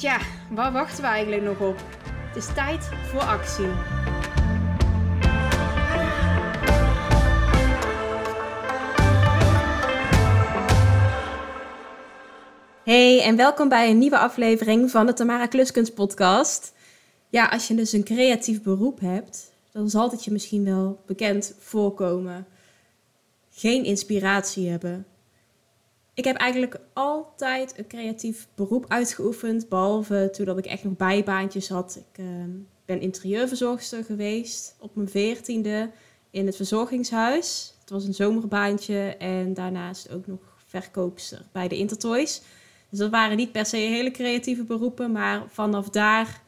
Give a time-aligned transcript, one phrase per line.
[0.00, 0.20] Tja,
[0.50, 1.76] waar wachten we eigenlijk nog op?
[2.04, 3.66] Het is tijd voor actie.
[12.84, 16.72] Hey en welkom bij een nieuwe aflevering van de Tamara Kluskunst podcast.
[17.28, 21.54] Ja, als je dus een creatief beroep hebt, dan zal het je misschien wel bekend
[21.58, 22.46] voorkomen.
[23.50, 25.06] Geen inspiratie hebben.
[26.14, 31.68] Ik heb eigenlijk altijd een creatief beroep uitgeoefend, behalve toen dat ik echt nog bijbaantjes
[31.68, 31.96] had.
[32.10, 32.50] Ik ehm,
[32.84, 35.90] ben interieurverzorgster geweest op mijn veertiende
[36.30, 37.74] in het verzorgingshuis.
[37.80, 42.42] Het was een zomerbaantje en daarnaast ook nog verkoopster bij de Intertoys.
[42.88, 46.42] Dus dat waren niet per se hele creatieve beroepen, maar vanaf daar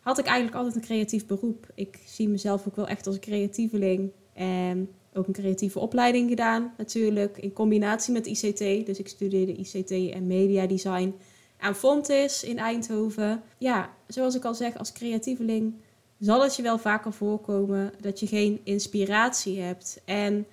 [0.00, 1.66] had ik eigenlijk altijd een creatief beroep.
[1.74, 4.10] Ik zie mezelf ook wel echt als een creatieveling.
[4.32, 8.86] En ook een creatieve opleiding gedaan natuurlijk, in combinatie met ICT.
[8.86, 11.14] Dus ik studeerde ICT en media design
[11.58, 13.42] aan Fontis in Eindhoven.
[13.58, 15.74] Ja, zoals ik al zeg, als creatieveling
[16.18, 20.00] zal het je wel vaker voorkomen dat je geen inspiratie hebt.
[20.04, 20.46] En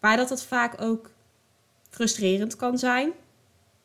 [0.00, 1.10] waar dat het vaak ook
[1.90, 3.12] frustrerend kan zijn,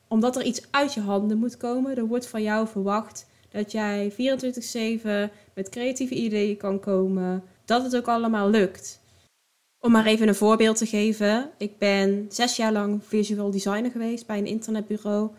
[0.08, 1.97] omdat er iets uit je handen moet komen.
[1.97, 7.95] Er wordt van jou verwacht dat jij 24/7 met creatieve ideeën kan komen, dat het
[7.95, 8.99] ook allemaal lukt.
[9.81, 11.49] Om maar even een voorbeeld te geven.
[11.58, 15.30] Ik ben zes jaar lang visual designer geweest bij een internetbureau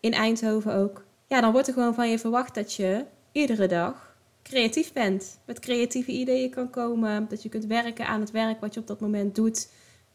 [0.00, 1.04] in Eindhoven ook.
[1.26, 5.40] Ja, dan wordt er gewoon van je verwacht dat je iedere dag creatief bent.
[5.46, 7.28] Met creatieve ideeën kan komen.
[7.28, 9.70] Dat je kunt werken aan het werk wat je op dat moment doet.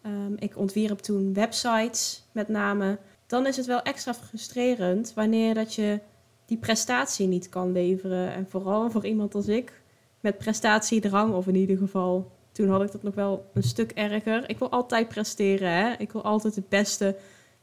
[0.06, 3.00] Um, ik ontwierp toen websites met name.
[3.28, 6.00] Dan is het wel extra frustrerend wanneer dat je
[6.46, 8.34] die prestatie niet kan leveren.
[8.34, 9.82] En vooral voor iemand als ik,
[10.20, 14.50] met prestatiedrang of in ieder geval toen had ik dat nog wel een stuk erger.
[14.50, 15.94] Ik wil altijd presteren, hè?
[15.98, 17.16] ik wil altijd het beste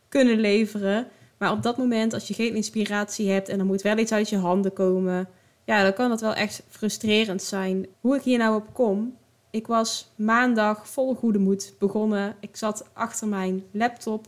[0.08, 1.06] kunnen leveren.
[1.38, 4.28] Maar op dat moment, als je geen inspiratie hebt en er moet wel iets uit
[4.28, 5.28] je handen komen,
[5.64, 7.86] ja, dan kan dat wel echt frustrerend zijn.
[8.00, 9.16] Hoe ik hier nou op kom,
[9.50, 12.36] ik was maandag vol goede moed begonnen.
[12.40, 14.26] Ik zat achter mijn laptop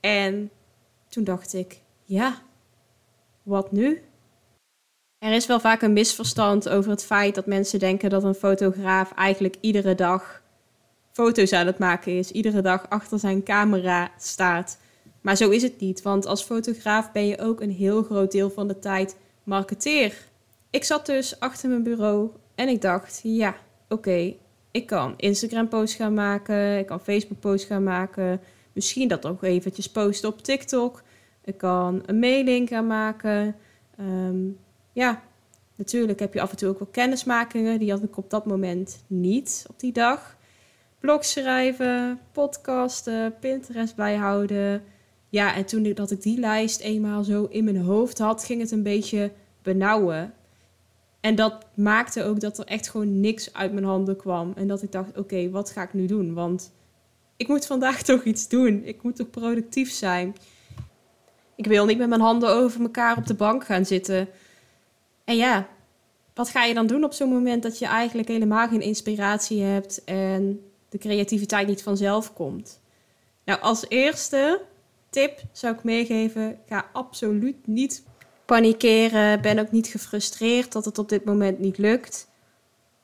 [0.00, 0.50] en
[1.08, 2.38] toen dacht ik, ja,
[3.42, 4.02] wat nu?
[5.18, 9.12] Er is wel vaak een misverstand over het feit dat mensen denken dat een fotograaf
[9.12, 10.42] eigenlijk iedere dag
[11.12, 14.78] foto's aan het maken is, iedere dag achter zijn camera staat.
[15.20, 18.50] Maar zo is het niet, want als fotograaf ben je ook een heel groot deel
[18.50, 20.14] van de tijd marketeer.
[20.70, 23.56] Ik zat dus achter mijn bureau en ik dacht, ja,
[23.88, 24.34] oké,
[24.70, 28.40] ik kan Instagram-posts gaan maken, ik kan Facebook-posts gaan maken,
[28.72, 31.02] misschien dat ook eventjes posten op TikTok,
[31.44, 33.56] ik kan een mailing gaan maken.
[34.00, 34.58] Um,
[34.92, 35.22] ja,
[35.74, 37.78] natuurlijk heb je af en toe ook wel kennismakingen.
[37.78, 40.36] Die had ik op dat moment niet op die dag.
[41.00, 44.82] Blog schrijven, podcasten, Pinterest bijhouden.
[45.28, 48.70] Ja, en toen dat ik die lijst eenmaal zo in mijn hoofd had, ging het
[48.70, 49.32] een beetje
[49.62, 50.32] benauwen.
[51.20, 54.52] En dat maakte ook dat er echt gewoon niks uit mijn handen kwam.
[54.56, 56.34] En dat ik dacht, oké, wat ga ik nu doen?
[56.34, 56.72] Want
[57.36, 58.84] ik moet vandaag toch iets doen.
[58.84, 60.36] Ik moet toch productief zijn.
[61.56, 64.28] Ik wil niet met mijn handen over elkaar op de bank gaan zitten.
[65.28, 65.68] En ja,
[66.34, 70.04] wat ga je dan doen op zo'n moment dat je eigenlijk helemaal geen inspiratie hebt
[70.04, 72.80] en de creativiteit niet vanzelf komt?
[73.44, 74.62] Nou, als eerste
[75.10, 78.04] tip zou ik meegeven: ga absoluut niet
[78.44, 79.42] panikeren.
[79.42, 82.28] Ben ook niet gefrustreerd dat het op dit moment niet lukt.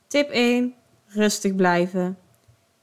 [0.07, 0.75] Tip 1:
[1.07, 2.19] rustig blijven.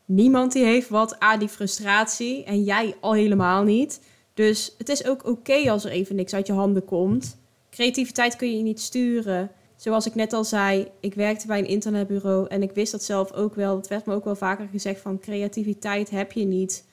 [0.05, 4.01] Niemand die heeft wat aan die frustratie en jij al helemaal niet.
[4.33, 7.39] Dus het is ook oké als er even niks uit je handen komt.
[7.71, 9.51] Creativiteit kun je niet sturen.
[9.75, 13.31] Zoals ik net al zei, ik werkte bij een internetbureau en ik wist dat zelf
[13.31, 13.75] ook wel.
[13.75, 16.85] Het werd me ook wel vaker gezegd van creativiteit heb je niet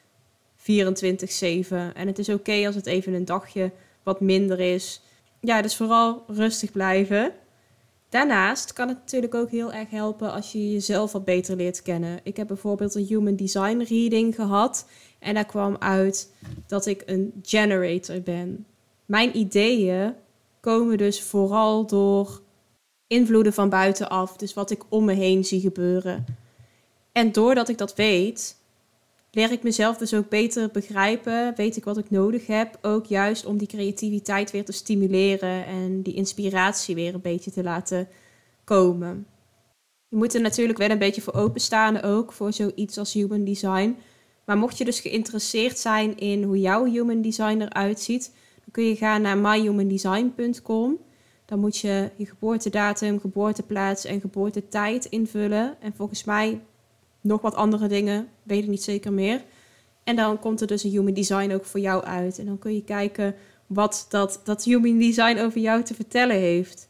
[0.56, 1.92] 24/7.
[1.94, 3.72] En het is oké als het even een dagje
[4.02, 5.02] wat minder is.
[5.40, 7.32] Ja, dus vooral rustig blijven.
[8.08, 12.20] Daarnaast kan het natuurlijk ook heel erg helpen als je jezelf wat beter leert kennen.
[12.22, 14.88] Ik heb bijvoorbeeld een Human Design Reading gehad.
[15.18, 16.32] En daar kwam uit
[16.66, 18.66] dat ik een generator ben.
[19.06, 20.14] Mijn ideeën
[20.68, 22.42] komen dus vooral door
[23.06, 24.36] invloeden van buitenaf.
[24.36, 26.24] Dus wat ik om me heen zie gebeuren.
[27.12, 28.56] En doordat ik dat weet,
[29.30, 31.52] leer ik mezelf dus ook beter begrijpen.
[31.56, 32.78] Weet ik wat ik nodig heb.
[32.82, 37.62] Ook juist om die creativiteit weer te stimuleren en die inspiratie weer een beetje te
[37.62, 38.08] laten
[38.64, 39.26] komen.
[40.08, 43.96] Je moet er natuurlijk wel een beetje voor openstaan ook voor zoiets als human design.
[44.44, 48.32] Maar mocht je dus geïnteresseerd zijn in hoe jouw human design eruit ziet,
[48.70, 50.98] kun je gaan naar myhumandesign.com.
[51.44, 55.76] Dan moet je je geboortedatum, geboorteplaats en geboortetijd invullen.
[55.80, 56.60] En volgens mij
[57.20, 59.44] nog wat andere dingen, weet ik niet zeker meer.
[60.04, 62.38] En dan komt er dus een human design ook voor jou uit.
[62.38, 63.34] En dan kun je kijken
[63.66, 66.88] wat dat, dat human design over jou te vertellen heeft.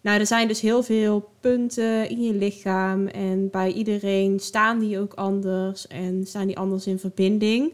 [0.00, 4.98] Nou, er zijn dus heel veel punten in je lichaam en bij iedereen staan die
[4.98, 7.72] ook anders en staan die anders in verbinding.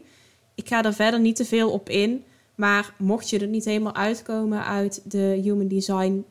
[0.55, 2.23] Ik ga er verder niet te veel op in,
[2.55, 6.25] maar mocht je er niet helemaal uitkomen uit de Human Design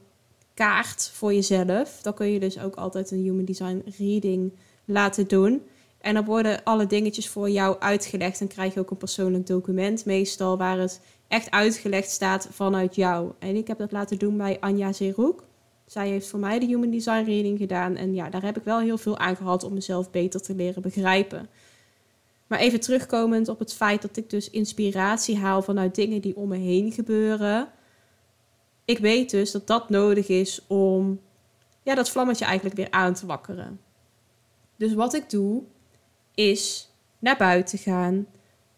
[0.54, 4.52] kaart voor jezelf, dan kun je dus ook altijd een Human Design reading
[4.84, 5.62] laten doen.
[6.00, 10.04] En dan worden alle dingetjes voor jou uitgelegd en krijg je ook een persoonlijk document
[10.04, 13.32] meestal waar het echt uitgelegd staat vanuit jou.
[13.38, 15.44] En ik heb dat laten doen bij Anja Zeroek.
[15.86, 17.96] Zij heeft voor mij de Human Design Reading gedaan.
[17.96, 20.82] En ja, daar heb ik wel heel veel aan gehad om mezelf beter te leren
[20.82, 21.48] begrijpen.
[22.46, 26.48] Maar even terugkomend op het feit dat ik dus inspiratie haal vanuit dingen die om
[26.48, 27.68] me heen gebeuren.
[28.84, 31.20] Ik weet dus dat dat nodig is om
[31.82, 33.80] ja, dat vlammetje eigenlijk weer aan te wakkeren.
[34.76, 35.62] Dus wat ik doe,
[36.34, 38.26] is naar buiten gaan,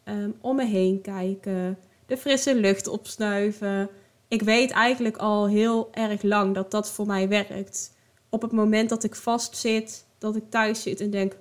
[0.05, 3.91] um, om me heen kijken, de frisse lucht opsnuiven
[4.35, 7.93] ik weet eigenlijk al heel erg lang dat dat voor mij werkt.
[8.29, 11.37] Op het moment dat ik vastzit, dat ik thuis zit en denk,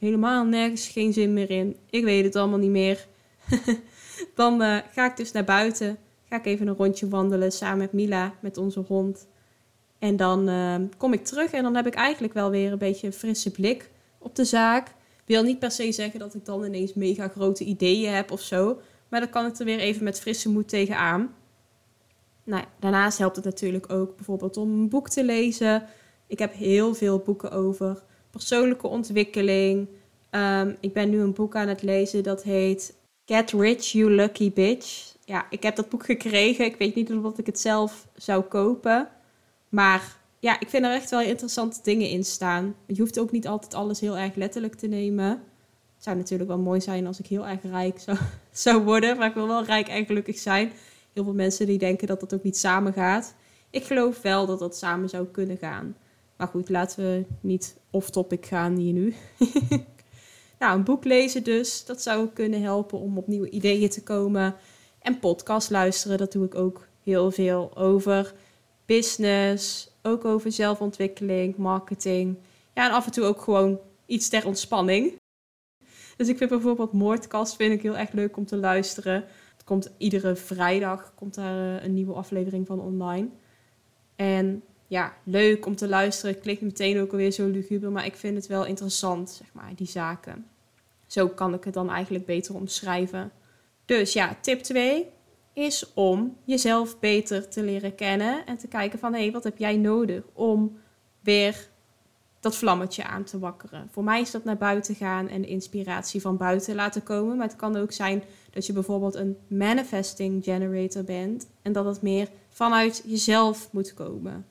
[0.00, 1.76] helemaal nergens geen zin meer in.
[1.90, 3.06] Ik weet het allemaal niet meer.
[4.34, 5.98] dan uh, ga ik dus naar buiten.
[6.28, 9.28] Ga ik even een rondje wandelen samen met Mila, met onze hond.
[9.98, 13.06] En dan uh, kom ik terug en dan heb ik eigenlijk wel weer een beetje
[13.06, 14.94] een frisse blik op de zaak.
[15.24, 18.80] Wil niet per se zeggen dat ik dan ineens mega grote ideeën heb of zo.
[19.08, 21.34] Maar dan kan ik er weer even met frisse moed tegenaan.
[22.44, 25.84] Nou, daarnaast helpt het natuurlijk ook bijvoorbeeld om een boek te lezen.
[26.26, 29.88] Ik heb heel veel boeken over persoonlijke ontwikkeling.
[30.30, 32.94] Um, ik ben nu een boek aan het lezen dat heet
[33.24, 35.14] Get Rich, You Lucky Bitch.
[35.24, 36.64] Ja, ik heb dat boek gekregen.
[36.64, 39.08] Ik weet niet of ik het zelf zou kopen.
[39.68, 42.74] Maar ja, ik vind er echt wel interessante dingen in staan.
[42.86, 45.28] Je hoeft ook niet altijd alles heel erg letterlijk te nemen.
[45.94, 48.18] Het zou natuurlijk wel mooi zijn als ik heel erg rijk zou,
[48.52, 49.16] zou worden.
[49.16, 50.72] Maar ik wil wel rijk en gelukkig zijn
[51.12, 53.34] heel veel mensen die denken dat dat ook niet samen gaat.
[53.70, 55.96] Ik geloof wel dat dat samen zou kunnen gaan.
[56.40, 59.14] Maar goed, laten we niet off-topic gaan hier nu.
[60.58, 61.84] nou, een boek lezen dus.
[61.84, 64.54] Dat zou kunnen helpen om op nieuwe ideeën te komen.
[64.98, 68.34] En podcast luisteren, dat doe ik ook heel veel over
[68.86, 72.38] business, ook over zelfontwikkeling, marketing.
[72.74, 75.18] Ja, en af en toe ook gewoon iets ter ontspanning.
[76.16, 79.24] Dus ik vind bijvoorbeeld Moordkast vind ik heel erg leuk om te luisteren
[79.70, 83.28] komt iedere vrijdag komt daar eh, een nieuwe aflevering van online.
[84.16, 86.40] En ja, leuk om te luisteren.
[86.40, 89.86] Klinkt meteen ook alweer zo luguber, maar ik vind het wel interessant, zeg maar, die
[89.86, 90.46] zaken.
[91.06, 93.32] Zo kan ik het dan eigenlijk beter omschrijven.
[93.84, 95.06] Dus ja, tip 2
[95.52, 99.58] is om jezelf beter te leren kennen en te kijken van hé, hey, wat heb
[99.58, 100.78] jij nodig om
[101.20, 101.68] weer
[102.40, 103.88] dat vlammetje aan te wakkeren.
[103.90, 107.36] Voor mij is dat naar buiten gaan en de inspiratie van buiten laten komen.
[107.36, 112.02] Maar het kan ook zijn dat je bijvoorbeeld een manifesting generator bent en dat het
[112.02, 114.46] meer vanuit jezelf moet komen.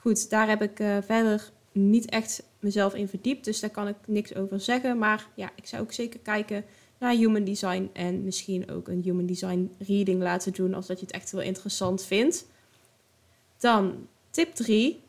[0.00, 3.96] Goed, daar heb ik uh, verder niet echt mezelf in verdiept, dus daar kan ik
[4.06, 4.98] niks over zeggen.
[4.98, 6.64] Maar ja, ik zou ook zeker kijken
[6.98, 11.06] naar human design en misschien ook een human design reading laten doen als dat je
[11.06, 12.46] het echt wel interessant vindt.
[13.58, 15.02] Dan tip 3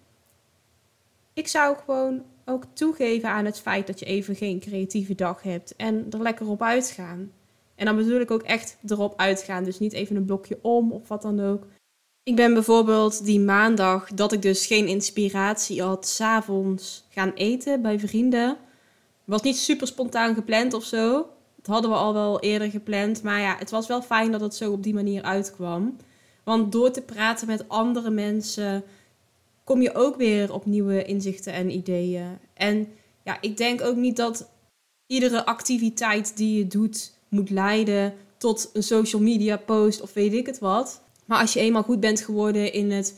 [1.33, 5.75] ik zou gewoon ook toegeven aan het feit dat je even geen creatieve dag hebt
[5.75, 7.31] en er lekker op uitgaan.
[7.75, 11.07] En dan bedoel ik ook echt erop uitgaan, dus niet even een blokje om of
[11.07, 11.67] wat dan ook.
[12.23, 17.99] Ik ben bijvoorbeeld die maandag dat ik dus geen inspiratie had, s'avonds gaan eten bij
[17.99, 18.57] vrienden.
[19.25, 21.29] Was niet super spontaan gepland of zo.
[21.55, 24.55] Dat hadden we al wel eerder gepland, maar ja, het was wel fijn dat het
[24.55, 25.97] zo op die manier uitkwam.
[26.43, 28.83] Want door te praten met andere mensen,
[29.63, 32.37] kom je ook weer op nieuwe inzichten en ideeën.
[32.53, 32.87] En
[33.23, 34.49] ja, ik denk ook niet dat
[35.07, 40.45] iedere activiteit die je doet moet leiden tot een social media post of weet ik
[40.45, 41.01] het wat.
[41.31, 43.15] Maar als je eenmaal goed bent geworden in het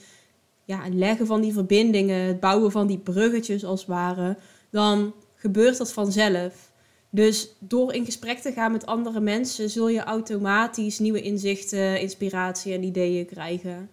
[0.65, 4.37] ja, leggen van die verbindingen, het bouwen van die bruggetjes als het ware,
[4.69, 6.71] dan gebeurt dat vanzelf.
[7.09, 12.73] Dus door in gesprek te gaan met andere mensen, zul je automatisch nieuwe inzichten, inspiratie
[12.73, 13.89] en ideeën krijgen.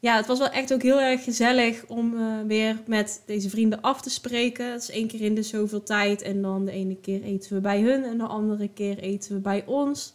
[0.00, 3.80] ja, het was wel echt ook heel erg gezellig om uh, weer met deze vrienden
[3.80, 4.72] af te spreken.
[4.72, 6.22] Het is één keer in de zoveel tijd.
[6.22, 9.40] En dan de ene keer eten we bij hun en de andere keer eten we
[9.40, 10.12] bij ons.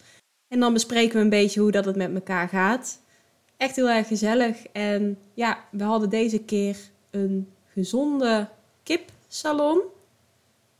[0.48, 3.02] En dan bespreken we een beetje hoe dat het met elkaar gaat.
[3.58, 4.66] Echt heel erg gezellig.
[4.66, 6.78] En ja, we hadden deze keer
[7.10, 8.50] een gezonde
[8.84, 9.82] kipsalon.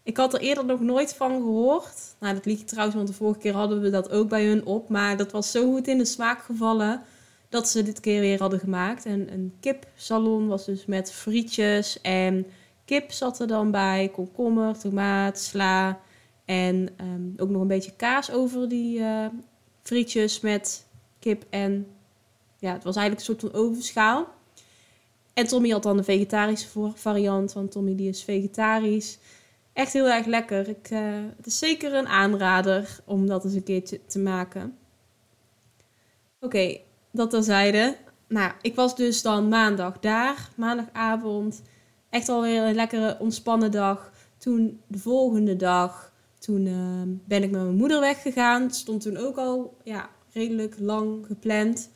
[0.04, 2.16] Ik had er eerder nog nooit van gehoord.
[2.20, 4.90] Nou, dat liedje trouwens, want de vorige keer hadden we dat ook bij hun op.
[4.90, 7.02] Maar dat was zo goed in de smaak gevallen
[7.50, 9.06] dat ze dit keer weer hadden gemaakt.
[9.06, 12.46] En een kipsalon was dus met frietjes en
[12.86, 14.10] kip zat er dan bij.
[14.14, 16.00] Komkommer, tomaat, sla
[16.46, 19.26] en ehm, ook nog een beetje kaas over die uh,
[19.82, 20.86] frietjes met
[21.20, 21.88] kip en...
[22.64, 24.28] Ja, het was eigenlijk een soort van ovenschaal.
[25.34, 29.18] En Tommy had dan de vegetarische variant, want Tommy die is vegetarisch.
[29.74, 30.70] Echt heel erg lekker.
[30.70, 31.00] Ik, uh,
[31.38, 34.78] het is zeker een aanrader om dat eens een keertje te maken.
[36.40, 36.78] Oké,
[37.12, 37.98] dat terzijde.
[38.28, 41.62] Nou, ik was dus dan maandag daar, maandagavond.
[42.10, 44.12] Echt alweer een lekkere ontspannen dag.
[44.38, 48.62] Toen de volgende dag, toen ehm, ben ik met mijn moeder weggegaan.
[48.62, 51.92] Het stond toen ook al ja, redelijk lang gepland.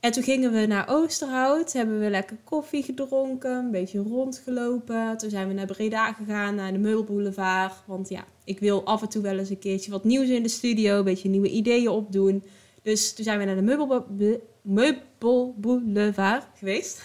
[0.00, 5.16] En toen gingen we naar Oosterhout, hebben we lekker koffie gedronken, een beetje rondgelopen.
[5.16, 7.74] Toen zijn we naar Breda gegaan, naar de Meubelboulevard.
[7.86, 10.48] Want ja, ik wil af en toe wel eens een keertje wat nieuws in de
[10.48, 12.44] studio, een beetje nieuwe ideeën opdoen.
[12.82, 13.88] Dus toen zijn we naar de
[14.62, 17.02] Meubelboulevard geweest.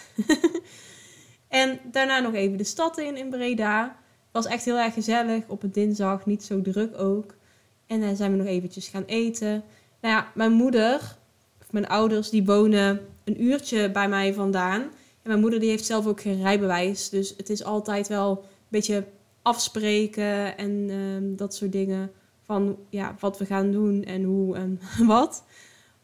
[1.47, 3.97] en daarna nog even de stad in, in Breda.
[4.31, 7.35] Was echt heel erg gezellig op een dinsdag, niet zo druk ook.
[7.87, 9.63] En dan zijn we nog eventjes gaan eten.
[10.01, 11.17] Nou ja, mijn moeder,
[11.73, 14.81] mijn ouders, die wonen een uurtje bij mij vandaan.
[14.81, 17.09] En mijn moeder die heeft zelf ook geen rijbewijs.
[17.09, 19.05] Dus het is altijd wel een beetje
[19.41, 22.11] afspreken en ehm, dat soort dingen.
[22.41, 25.43] Van ja, wat we gaan doen en hoe en wat.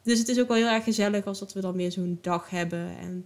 [0.03, 2.49] Dus het is ook wel heel erg gezellig als dat we dan weer zo'n dag
[2.49, 2.97] hebben.
[2.97, 3.25] En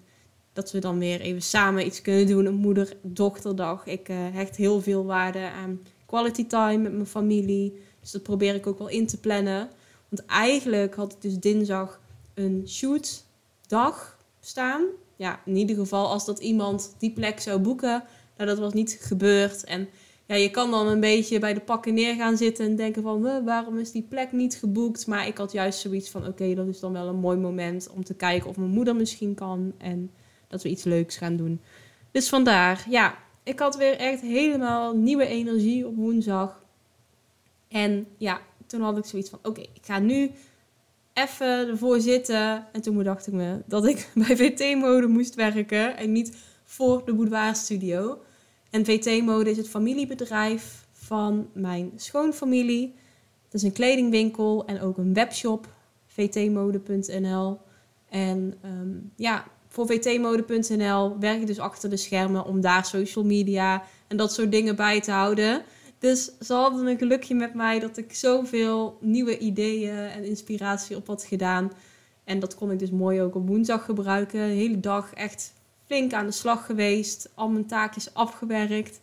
[0.54, 2.46] dat we dan weer even samen iets kunnen doen.
[2.46, 3.86] Een moeder-dochterdag.
[3.86, 7.82] Ik uh, hecht heel veel waarde aan quality time met mijn familie.
[8.02, 9.70] Dus dat probeer ik ook wel in te plannen.
[10.10, 12.00] Want eigenlijk had ik dus dinsdag
[12.34, 14.84] een shootdag staan.
[15.16, 18.04] Ja, in ieder geval als dat iemand die plek zou boeken.
[18.38, 19.64] Nou, dat was niet gebeurd.
[19.64, 19.88] En
[20.26, 23.44] ja, je kan dan een beetje bij de pakken neer gaan zitten en denken van
[23.46, 25.08] waarom is die plek niet geboekt?
[25.08, 28.04] Maar ik had juist zoiets van oké, dat is dan wel een mooi moment om
[28.04, 30.12] te kijken of mijn moeder misschien kan en
[30.48, 31.62] dat we iets leuks gaan doen.
[32.12, 36.62] Dus vandaar, ja, ik had weer echt helemaal nieuwe energie op woensdag.
[37.68, 40.32] En ja, toen had ik zoiets van oké, ik ga nu
[41.14, 42.68] even ervoor zitten.
[42.72, 47.14] En toen bedacht ik me dat ik bij VT-mode moest werken en niet voor de
[47.14, 48.20] Boudoir Studio.
[48.70, 52.96] En VT-mode is het familiebedrijf van mijn schoonfamilie.
[53.44, 55.68] Het is een kledingwinkel en ook een webshop,
[56.08, 57.60] vtmode.nl.
[58.10, 63.84] En um, ja, voor vtmode.nl werk ik dus achter de schermen om daar social media
[64.08, 65.64] en dat soort dingen bij te houden.
[66.04, 71.08] Dus ze hadden een gelukje met mij dat ik zoveel nieuwe ideeën en inspiratie op
[71.08, 71.72] had gedaan.
[72.24, 74.48] En dat kon ik dus mooi ook op woensdag gebruiken.
[74.48, 75.54] De hele dag echt
[75.86, 77.32] flink aan de slag geweest.
[77.36, 79.00] Al mijn taakjes afgewerkt.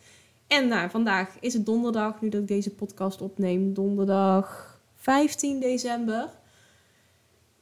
[0.47, 3.73] En nou, vandaag is het donderdag, nu dat ik deze podcast opneem.
[3.73, 6.29] Donderdag 15 december.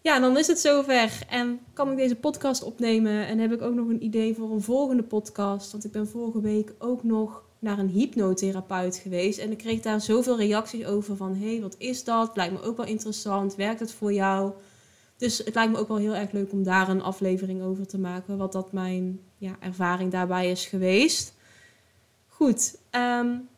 [0.02, 1.26] Ja, dan is het zover.
[1.30, 3.28] En kan ik deze podcast opnemen.
[3.28, 5.72] En heb ik ook nog een idee voor een volgende podcast.
[5.72, 9.40] Want ik ben vorige week ook nog naar een hypnotherapeut geweest.
[9.40, 11.36] En ik kreeg daar zoveel reacties over van...
[11.36, 12.36] hé, hey, wat is dat?
[12.36, 13.56] Lijkt me ook wel interessant.
[13.56, 14.52] Werkt het voor jou?
[15.18, 17.98] Dus het lijkt me ook wel heel erg leuk om daar een aflevering over te
[17.98, 18.38] maken.
[18.38, 21.34] Wat dat mijn ja, ervaring daarbij is geweest.
[22.28, 22.78] Goed.
[22.92, 23.50] Um,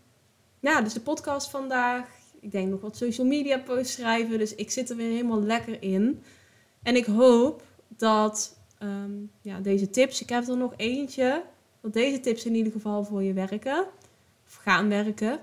[0.62, 2.08] dus de podcast vandaag.
[2.39, 4.38] Ik denk nog wat social media posts schrijven.
[4.38, 6.24] Dus ik zit er weer helemaal lekker in.
[6.84, 11.43] En ik hoop dat um, ja, deze tips, ik heb er nog eentje.
[11.82, 13.86] Dat deze tips in ieder geval voor je werken.
[14.48, 15.40] Of gaan werken.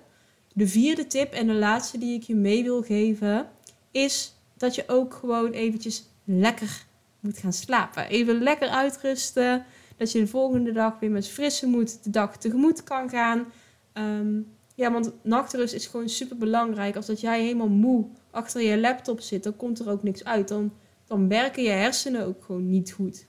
[0.54, 3.49] De vierde tip en de laatste die ik je mee wil geven
[3.90, 6.87] is dat je ook gewoon eventjes lekker
[7.21, 8.09] moet gaan slapen.
[8.09, 9.64] Even lekker uitrusten.
[9.97, 13.47] Dat je de volgende dag weer met frisse moed de dag tegemoet kan gaan.
[13.95, 16.97] Um, ja, want nachtrust is gewoon super belangrijk.
[16.97, 20.49] Als dat jij helemaal moe achter je laptop zit, dan komt er ook niks uit.
[20.49, 20.73] Dan,
[21.07, 23.26] dan werken je hersenen ook gewoon niet goed.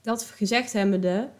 [0.00, 1.30] Dat gezegd hebbende,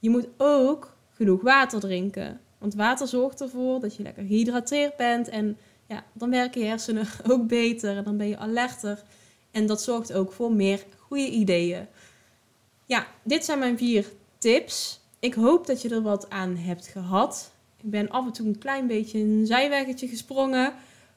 [0.00, 2.40] je moet ook genoeg water drinken.
[2.58, 5.28] Want water zorgt ervoor dat je lekker gehydrateerd bent.
[5.28, 7.96] En ja, dan werken je hersenen ook beter.
[7.96, 9.02] En dan ben je alerter.
[9.50, 11.86] En dat zorgt ook voor meer goede ideeën.
[12.86, 14.06] Ja, dit zijn mijn vier
[14.38, 15.00] tips.
[15.18, 17.52] Ik hoop dat je er wat aan hebt gehad.
[17.82, 20.72] Ik ben af en toe een klein beetje een zijweggetje gesprongen.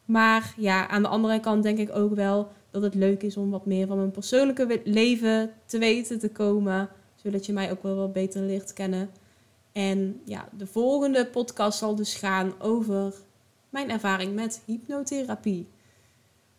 [0.05, 3.49] Maar ja, aan de andere kant denk ik ook wel dat het leuk is om
[3.49, 6.89] wat meer van mijn persoonlijke leven te weten te komen.
[7.23, 9.09] Zodat je mij ook wel wat beter leert kennen.
[9.71, 13.13] En ja, de volgende podcast zal dus gaan over
[13.69, 15.67] mijn ervaring met hypnotherapie.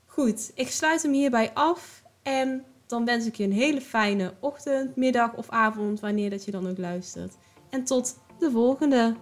[0.06, 2.02] Goed, ik sluit hem hierbij af.
[2.22, 6.50] En dan wens ik je een hele fijne ochtend, middag of avond, wanneer dat je
[6.50, 7.34] dan ook luistert.
[7.70, 9.14] En tot de volgende.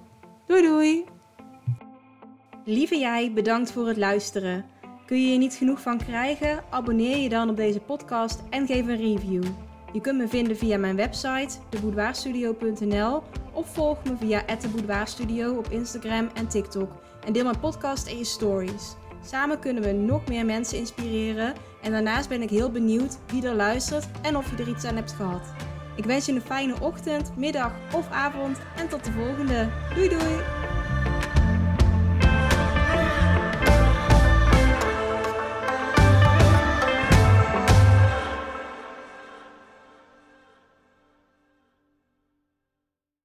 [0.47, 1.05] Doei doei!
[2.65, 4.65] Lieve jij, bedankt voor het luisteren.
[5.07, 6.65] Kun je hier niet genoeg van krijgen?
[6.71, 9.45] Abonneer je dan op deze podcast en geef een review.
[9.93, 13.23] Je kunt me vinden via mijn website, deboudoirstudio.nl
[13.53, 16.93] of volg me via @deboudoirstudio op Instagram en TikTok
[17.27, 18.95] en deel mijn podcast en je stories.
[19.25, 23.55] Samen kunnen we nog meer mensen inspireren en daarnaast ben ik heel benieuwd wie er
[23.55, 25.47] luistert en of je er iets aan hebt gehad.
[25.97, 29.69] Ik wens je een fijne ochtend, middag of avond en tot de volgende.
[29.95, 30.62] Doei doei!